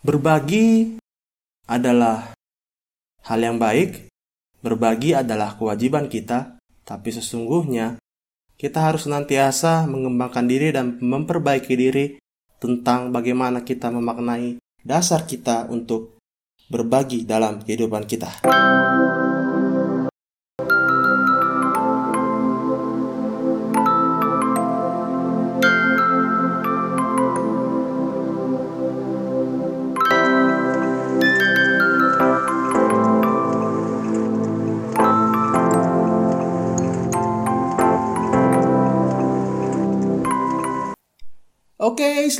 [0.00, 0.96] Berbagi
[1.68, 2.32] adalah
[3.28, 4.08] hal yang baik,
[4.64, 6.56] berbagi adalah kewajiban kita,
[6.88, 8.00] tapi sesungguhnya
[8.56, 12.16] kita harus senantiasa mengembangkan diri dan memperbaiki diri
[12.56, 16.16] tentang bagaimana kita memaknai dasar kita untuk
[16.72, 18.40] berbagi dalam kehidupan kita.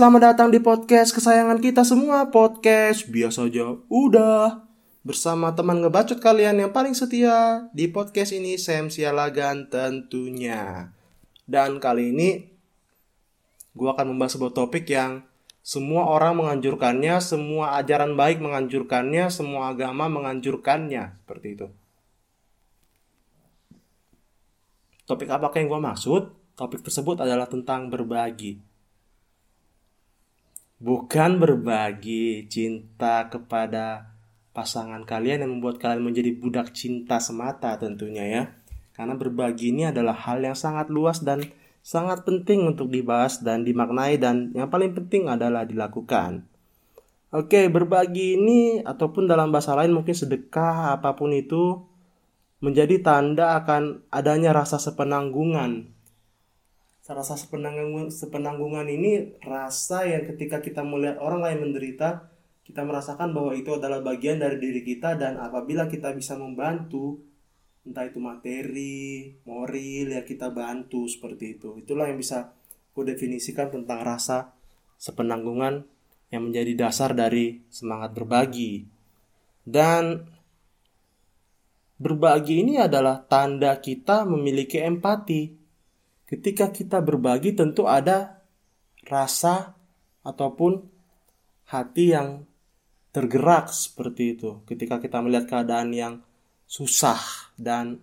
[0.01, 3.77] Selamat datang di podcast kesayangan kita semua, podcast biasa aja.
[3.93, 4.65] Udah
[5.05, 10.89] bersama teman ngebacot kalian yang paling setia di podcast ini Sam Sialagan tentunya.
[11.45, 12.49] Dan kali ini
[13.77, 15.21] gue akan membahas sebuah topik yang
[15.61, 21.69] semua orang menganjurkannya, semua ajaran baik menganjurkannya, semua agama menganjurkannya, seperti itu.
[25.05, 26.57] Topik apa yang gue maksud?
[26.57, 28.70] Topik tersebut adalah tentang berbagi
[30.81, 34.17] bukan berbagi cinta kepada
[34.57, 38.43] pasangan kalian yang membuat kalian menjadi budak cinta semata tentunya ya.
[38.97, 41.45] Karena berbagi ini adalah hal yang sangat luas dan
[41.81, 46.45] sangat penting untuk dibahas dan dimaknai dan yang paling penting adalah dilakukan.
[47.31, 51.79] Oke, berbagi ini ataupun dalam bahasa lain mungkin sedekah apa pun itu
[52.61, 56.00] menjadi tanda akan adanya rasa sepenanggungan
[57.11, 62.31] rasa sepenanggungan, sepenanggungan ini rasa yang ketika kita melihat orang lain menderita
[62.63, 67.19] kita merasakan bahwa itu adalah bagian dari diri kita dan apabila kita bisa membantu
[67.83, 71.83] entah itu materi, moral ya kita bantu seperti itu.
[71.83, 72.55] Itulah yang bisa
[72.95, 74.55] aku definisikan tentang rasa
[75.03, 75.83] sepenanggungan
[76.31, 78.87] yang menjadi dasar dari semangat berbagi.
[79.67, 80.31] Dan
[81.99, 85.60] berbagi ini adalah tanda kita memiliki empati
[86.31, 88.41] ketika kita berbagi tentu ada
[89.11, 89.75] rasa
[90.23, 90.87] ataupun
[91.67, 92.47] hati yang
[93.11, 96.15] tergerak seperti itu ketika kita melihat keadaan yang
[96.71, 97.19] susah
[97.59, 97.99] dan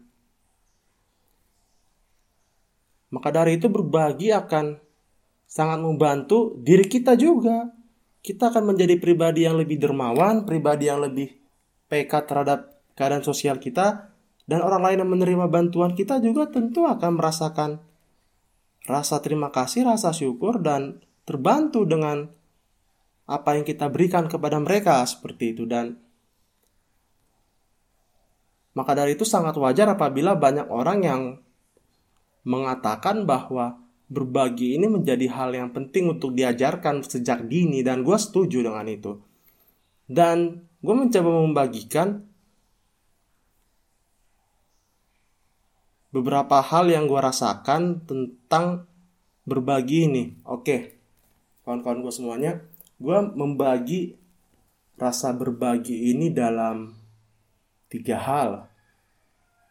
[3.07, 4.83] maka dari itu berbagi akan
[5.47, 7.71] sangat membantu diri kita juga.
[8.19, 11.31] Kita akan menjadi pribadi yang lebih dermawan, pribadi yang lebih
[11.87, 14.11] peka terhadap keadaan sosial kita,
[14.43, 17.79] dan orang lain yang menerima bantuan kita juga tentu akan merasakan
[18.87, 22.31] rasa terima kasih, rasa syukur, dan terbantu dengan
[23.27, 25.67] apa yang kita berikan kepada mereka seperti itu.
[25.67, 25.99] Dan
[28.71, 31.21] maka dari itu sangat wajar apabila banyak orang yang
[32.47, 38.63] mengatakan bahwa berbagi ini menjadi hal yang penting untuk diajarkan sejak dini dan gue setuju
[38.63, 39.19] dengan itu.
[40.07, 42.23] Dan gue mencoba membagikan
[46.17, 48.89] beberapa hal yang gue rasakan tentang
[49.45, 50.33] berbagi ini.
[50.49, 50.97] Oke,
[51.61, 52.51] kawan-kawan gue semuanya,
[52.97, 54.17] gue membagi
[54.97, 56.97] rasa berbagi ini dalam
[57.85, 58.65] tiga hal.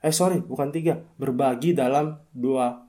[0.07, 2.87] Eh sorry, bukan tiga, berbagi dalam dua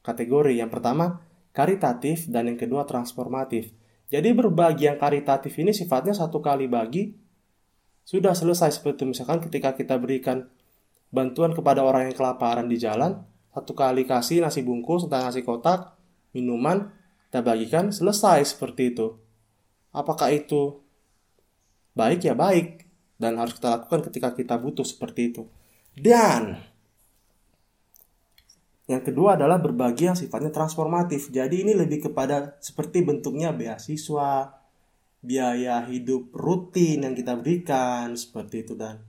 [0.00, 0.56] kategori.
[0.56, 1.20] Yang pertama
[1.52, 3.68] karitatif dan yang kedua transformatif.
[4.08, 7.12] Jadi berbagi yang karitatif ini sifatnya satu kali bagi
[8.04, 10.48] sudah selesai seperti misalkan ketika kita berikan
[11.14, 13.22] bantuan kepada orang yang kelaparan di jalan,
[13.54, 15.94] satu kali kasih nasi bungkus, entah nasi kotak,
[16.34, 16.90] minuman,
[17.30, 19.14] kita bagikan, selesai seperti itu.
[19.94, 20.82] Apakah itu
[21.94, 22.82] baik ya baik,
[23.14, 25.46] dan harus kita lakukan ketika kita butuh seperti itu.
[25.94, 26.58] Dan
[28.90, 31.30] yang kedua adalah berbagi yang sifatnya transformatif.
[31.30, 34.50] Jadi ini lebih kepada seperti bentuknya beasiswa,
[35.24, 39.00] biaya hidup rutin yang kita berikan seperti itu dan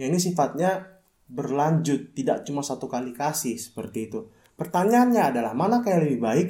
[0.00, 0.95] ya ini sifatnya
[1.26, 4.30] berlanjut, tidak cuma satu kali kasih seperti itu.
[4.56, 6.48] Pertanyaannya adalah mana yang lebih baik?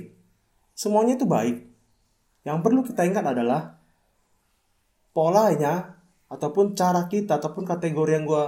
[0.76, 1.64] Semuanya itu baik.
[2.46, 3.80] Yang perlu kita ingat adalah
[5.16, 5.96] polanya
[6.28, 8.44] ataupun cara kita ataupun kategori yang gue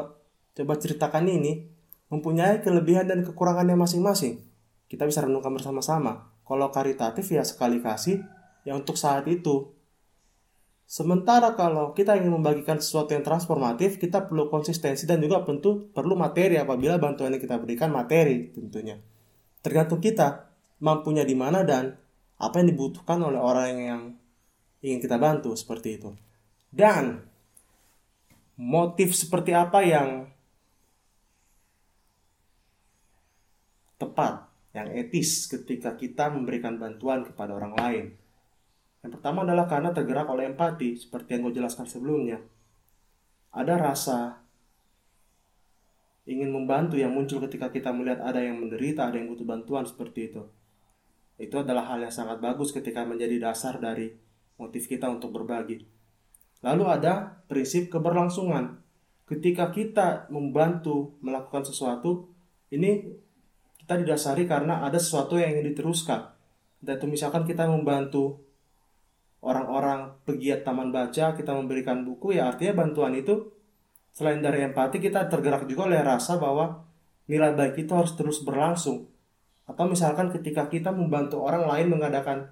[0.58, 1.66] coba ceritakan ini
[2.12, 4.44] mempunyai kelebihan dan kekurangannya masing-masing.
[4.86, 6.30] Kita bisa renungkan bersama-sama.
[6.44, 8.24] Kalau karitatif ya sekali kasih
[8.64, 9.72] ya untuk saat itu
[10.88, 16.16] Sementara kalau kita ingin membagikan sesuatu yang transformatif, kita perlu konsistensi dan juga tentu perlu
[16.16, 18.96] materi apabila bantuan yang kita berikan materi tentunya.
[19.60, 20.48] Tergantung kita
[20.80, 21.92] mampunya di mana dan
[22.40, 24.02] apa yang dibutuhkan oleh orang yang
[24.80, 26.16] ingin kita bantu seperti itu.
[26.72, 27.20] Dan
[28.56, 30.32] motif seperti apa yang
[34.00, 38.04] tepat, yang etis ketika kita memberikan bantuan kepada orang lain.
[39.02, 42.38] Yang pertama adalah karena tergerak oleh empati, seperti yang gue jelaskan sebelumnya.
[43.54, 44.18] Ada rasa
[46.28, 50.34] ingin membantu yang muncul ketika kita melihat ada yang menderita, ada yang butuh bantuan seperti
[50.34, 50.42] itu.
[51.38, 54.12] Itu adalah hal yang sangat bagus ketika menjadi dasar dari
[54.58, 55.86] motif kita untuk berbagi.
[56.60, 58.82] Lalu ada prinsip keberlangsungan.
[59.24, 62.28] Ketika kita membantu melakukan sesuatu,
[62.74, 63.14] ini
[63.78, 66.34] kita didasari karena ada sesuatu yang ingin diteruskan.
[66.82, 68.47] Dan itu misalkan kita membantu
[69.38, 73.54] orang-orang pegiat taman baca, kita memberikan buku, ya artinya bantuan itu
[74.10, 76.82] selain dari empati kita tergerak juga oleh rasa bahwa
[77.30, 79.06] nilai baik itu harus terus berlangsung.
[79.68, 82.50] Atau misalkan ketika kita membantu orang lain mengadakan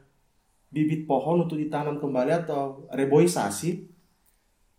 [0.71, 3.89] bibit pohon untuk ditanam kembali atau reboisasi,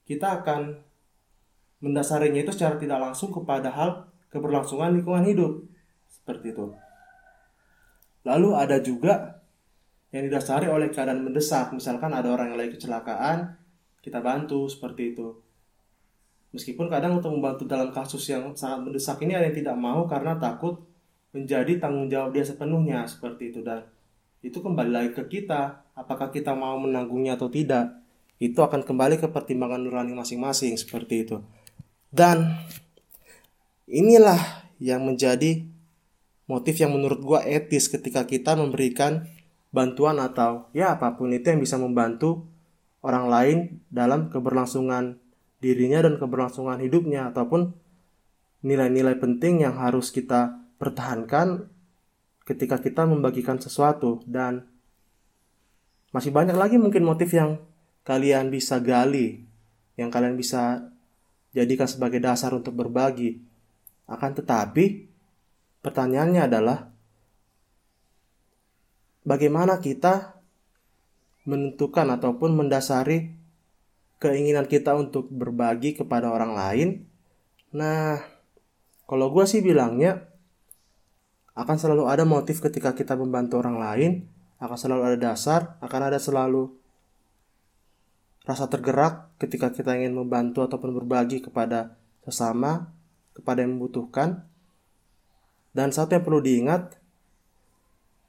[0.06, 0.80] kita akan
[1.82, 5.66] mendasarinya itu secara tidak langsung kepada hal keberlangsungan lingkungan hidup.
[6.08, 6.72] Seperti itu.
[8.24, 9.44] Lalu ada juga
[10.12, 11.76] yang didasari oleh keadaan mendesak.
[11.76, 13.60] Misalkan ada orang yang lagi kecelakaan,
[14.00, 15.28] kita bantu seperti itu.
[16.56, 20.40] Meskipun kadang untuk membantu dalam kasus yang sangat mendesak ini ada yang tidak mau karena
[20.40, 20.88] takut
[21.36, 23.84] menjadi tanggung jawab dia sepenuhnya seperti itu dan
[24.42, 28.00] itu kembali lagi ke kita apakah kita mau menanggungnya atau tidak
[28.42, 31.38] itu akan kembali ke pertimbangan nurani masing-masing seperti itu
[32.10, 32.58] dan
[33.86, 34.40] inilah
[34.82, 35.68] yang menjadi
[36.48, 39.28] motif yang menurut gua etis ketika kita memberikan
[39.74, 42.48] bantuan atau ya apa pun itu yang bisa membantu
[43.04, 43.58] orang lain
[43.92, 45.20] dalam keberlangsungan
[45.60, 47.74] dirinya dan keberlangsungan hidupnya ataupun
[48.66, 51.70] nilai-nilai penting yang harus kita pertahankan
[52.46, 54.22] ketika kita membagikan sesuatu.
[54.26, 54.66] Dan
[56.14, 57.62] masih banyak lagi mungkin motif yang
[58.06, 59.46] kalian bisa gali
[59.98, 60.94] yang kalian bisa
[61.52, 63.42] jadikan sebagai dasar untuk berbagi.
[64.08, 65.08] Akan tetapi
[65.88, 66.92] Pertanyaannya adalah
[69.28, 70.40] bagaimana kita
[71.44, 73.36] menentukan ataupun mendasari
[74.24, 76.90] keinginan kita untuk berbagi kepada orang lain.
[77.76, 78.24] Nah,
[79.04, 80.28] kalau gue sih bilangnya
[81.60, 84.12] akan selalu ada motif ketika kita membantu orang lain,
[84.64, 86.72] akan selalu ada dasar, akan ada selalu
[88.48, 92.96] rasa tergerak ketika kita ingin membantu ataupun berbagi kepada sesama,
[93.36, 94.48] kepada yang membutuhkan.
[95.76, 96.98] Dan satu yang perlu diingat,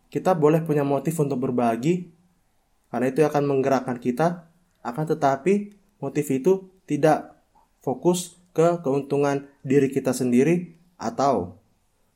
[0.09, 2.09] kita boleh punya motif untuk berbagi,
[2.89, 4.49] karena itu akan menggerakkan kita,
[4.81, 7.37] akan tetapi motif itu tidak
[7.85, 11.61] fokus ke keuntungan diri kita sendiri atau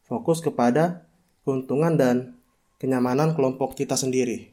[0.08, 1.06] fokus kepada
[1.44, 2.34] keuntungan dan
[2.80, 4.50] kenyamanan kelompok kita sendiri.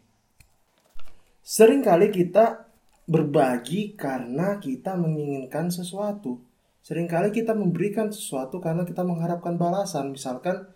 [1.41, 2.69] Seringkali kita
[3.09, 6.37] berbagi karena kita menginginkan sesuatu.
[6.85, 10.13] Seringkali kita memberikan sesuatu karena kita mengharapkan balasan.
[10.13, 10.69] Misalkan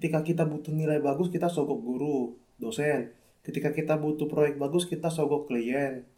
[0.00, 3.12] ketika kita butuh nilai bagus, kita sogok guru, dosen.
[3.44, 6.08] Ketika kita butuh proyek bagus, kita sogok klien.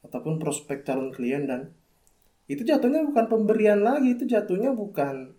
[0.00, 1.68] Ataupun prospek calon klien dan
[2.48, 5.36] itu jatuhnya bukan pemberian lagi, itu jatuhnya bukan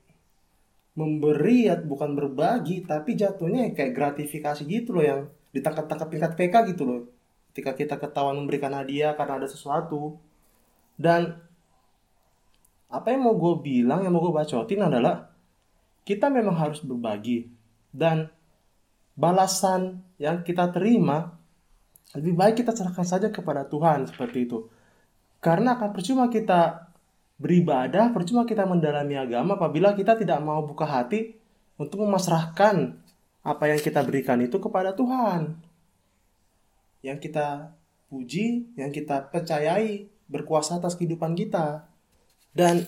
[0.94, 5.20] memberi, bukan berbagi, tapi jatuhnya kayak gratifikasi gitu loh yang
[5.50, 7.02] ditangkap-tangkap tingkat PK gitu loh.
[7.50, 10.22] Ketika kita ketahuan memberikan hadiah karena ada sesuatu.
[11.02, 11.34] Dan
[12.94, 15.34] apa yang mau gue bilang yang mau gue bacotin adalah
[16.06, 17.61] kita memang harus berbagi
[17.92, 18.32] dan
[19.16, 21.36] balasan yang kita terima
[22.12, 24.68] lebih baik kita serahkan saja kepada Tuhan seperti itu.
[25.40, 26.92] Karena akan percuma kita
[27.42, 31.34] beribadah percuma kita mendalami agama apabila kita tidak mau buka hati
[31.82, 33.02] untuk memasrahkan
[33.42, 35.58] apa yang kita berikan itu kepada Tuhan.
[37.02, 37.74] Yang kita
[38.14, 41.90] puji yang kita percayai berkuasa atas kehidupan kita.
[42.54, 42.86] Dan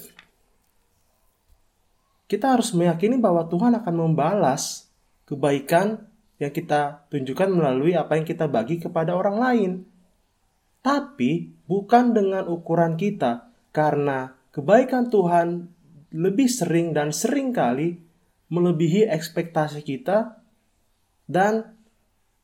[2.29, 4.92] kita harus meyakini bahwa Tuhan akan membalas
[5.33, 6.05] kebaikan
[6.37, 9.71] yang kita tunjukkan melalui apa yang kita bagi kepada orang lain.
[10.85, 15.73] Tapi bukan dengan ukuran kita, karena kebaikan Tuhan
[16.13, 17.97] lebih sering dan sering kali
[18.53, 20.37] melebihi ekspektasi kita
[21.25, 21.73] dan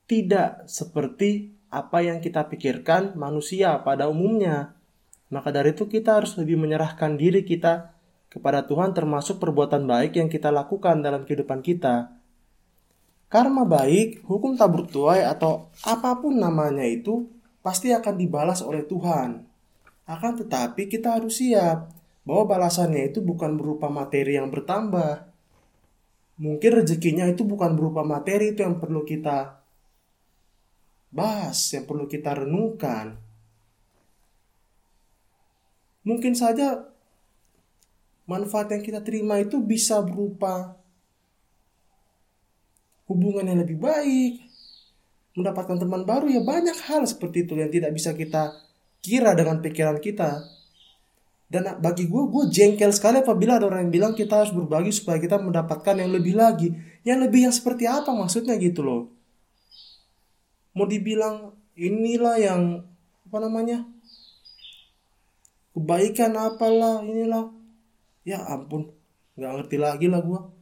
[0.09, 4.73] tidak seperti apa yang kita pikirkan manusia pada umumnya.
[5.29, 7.93] Maka dari itu kita harus lebih menyerahkan diri kita
[8.33, 12.18] kepada Tuhan termasuk perbuatan baik yang kita lakukan dalam kehidupan kita.
[13.29, 17.29] Karma baik, hukum tabur tuai atau apa pun namanya itu
[17.61, 19.45] pasti akan dibalas oleh Tuhan.
[20.09, 21.93] Akan tetapi kita harus siap
[22.25, 25.29] bahwa balasannya itu bukan berupa materi yang bertambah.
[26.41, 29.61] Mungkin rezekinya itu bukan berupa materi itu yang perlu kita
[31.13, 33.29] bahas, yang perlu kita renungkan
[36.09, 36.89] mungkin saja
[38.25, 40.78] manfaat yang kita terima itu bisa berupa
[43.09, 44.45] hubungan yang lebih baik,
[45.33, 48.53] mendapatkan teman baru ya banyak hal seperti itu yang tidak bisa kita
[49.01, 50.45] kira dengan pikiran kita.
[51.49, 55.17] Dan bagi gue gue jengkel sekali apabila ada orang yang bilang kita harus berbagi supaya
[55.17, 56.69] kita mendapatkan yang lebih lagi.
[57.01, 59.09] Yang lebih yang seperti apa maksudnya gitu loh.
[60.77, 62.85] Mau dibilang inilah yang
[63.25, 63.81] apa namanya
[65.73, 67.49] kebaikan apalah inilah.
[68.21, 68.93] Ya ampun
[69.39, 70.58] nggak ngerti lagi lah gue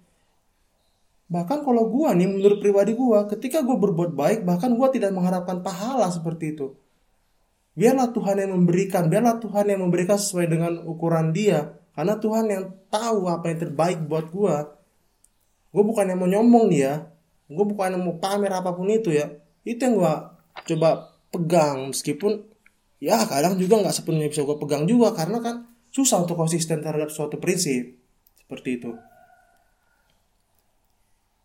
[1.27, 5.59] bahkan kalau gue nih menurut pribadi gue ketika gue berbuat baik bahkan gue tidak mengharapkan
[5.59, 6.75] pahala seperti itu.
[7.77, 11.77] Biarlah Tuhan yang memberikan biarlah Tuhan yang memberikan sesuai dengan ukuran dia.
[11.93, 14.55] Karena Tuhan yang tahu apa yang terbaik buat gue
[15.67, 17.11] gue bukan yang mau nyombong dia.
[17.51, 19.29] Gue bukan yang mau pamer apa pun itu ya.
[19.67, 20.13] Itu yang gue
[20.73, 21.91] coba pegang.
[21.91, 22.49] Meskipun
[22.97, 25.13] ya kadang juga nggak sepenuhnya bisa gue pegang juga.
[25.13, 27.99] Karena kan susah untuk konsisten terhadap suatu prinsip.
[28.41, 28.95] Seperti itu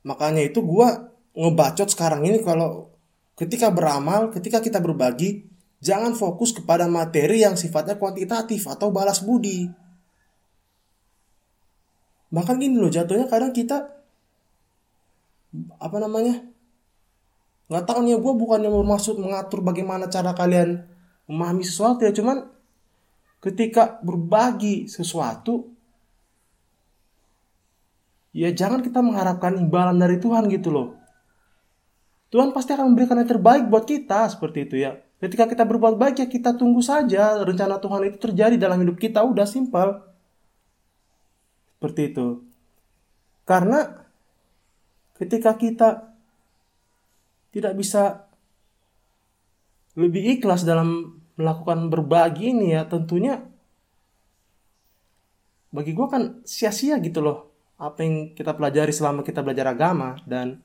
[0.02, 0.88] makanya itu gue
[1.32, 2.92] ngebacot sekarang ini kalau
[3.38, 5.48] ketika beramal ketika kita berbagi
[5.82, 9.66] jangan fokus kepada materi yang sifatnya kuantitatif atau balas budi.
[12.32, 13.92] Bahkan gini loh jatuhnya kadang kita
[15.76, 16.48] apa namanya
[17.68, 20.80] nggak tahu nih gue bukannya bermaksud mengatur bagaimana cara kalian
[21.28, 22.48] memahami sesuatu ya cuman
[23.40, 25.71] ketika berbagi sesuatu
[28.32, 30.88] ya jangan kita mengharapkan imbalan dari Tuhan gitu loh.
[32.32, 34.96] Tuhan pasti akan memberikan yang terbaik buat kita seperti itu ya.
[35.20, 39.20] Ketika kita berbuat baik ya kita tunggu saja rencana Tuhan itu terjadi dalam hidup kita
[39.20, 40.00] udah simpel.
[41.76, 42.40] Seperti itu.
[43.44, 44.08] Karena
[45.20, 46.08] ketika kita
[47.52, 48.24] tidak bisa
[49.92, 53.44] lebih ikhlas dalam melakukan berbagi ini ya tentunya
[55.68, 57.51] bagi gue kan sia-sia gitu loh
[57.82, 60.62] apa yang kita pelajari selama kita belajar agama dan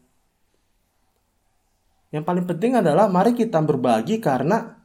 [2.13, 4.77] yang paling penting adalah mari kita berbagi karena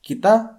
[0.00, 0.56] kita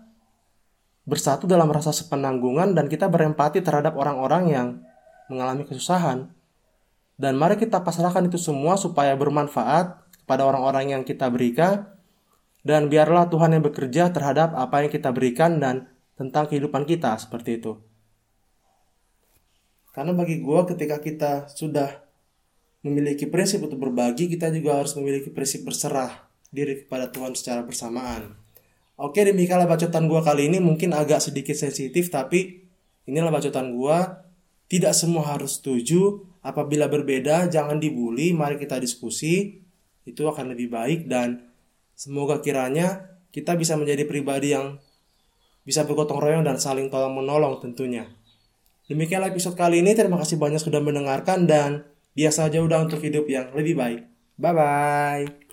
[1.09, 4.67] bersatu dalam rasa sepenanggungan dan kita berempati terhadap orang-orang yang
[5.27, 6.31] mengalami kesusahan.
[7.17, 11.89] Dan mari kita pasrahkan itu semua supaya bermanfaat kepada orang-orang yang kita berikan
[12.61, 17.57] dan biarlah Tuhan yang bekerja terhadap apa yang kita berikan dan tentang kehidupan kita seperti
[17.57, 17.79] itu.
[19.97, 21.89] Karena bagi gue ketika kita sudah
[22.85, 28.37] memiliki prinsip untuk berbagi, kita juga harus memiliki prinsip berserah diri kepada Tuhan secara bersamaan.
[28.93, 32.69] Oke, demikianlah bacotan gue kali ini mungkin agak sedikit sensitif, tapi
[33.09, 33.97] inilah bacotan gue.
[34.69, 36.21] Tidak semua harus setuju.
[36.45, 38.37] Apabila berbeda, jangan dibully.
[38.37, 39.65] Mari kita diskusi.
[40.05, 41.41] Itu akan lebih baik dan
[41.97, 44.77] semoga kiranya kita bisa menjadi pribadi yang
[45.65, 48.05] bisa bergotong royong dan saling tolong menolong tentunya.
[48.87, 49.91] Demikianlah episode kali ini.
[49.91, 51.83] Terima kasih banyak sudah mendengarkan dan
[52.15, 54.07] biasa aja udah untuk hidup yang lebih baik.
[54.39, 55.46] Bye bye.